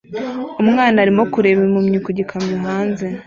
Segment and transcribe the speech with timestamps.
[0.61, 3.05] Umwana arimo kureba impumyi ku gikamyo hanze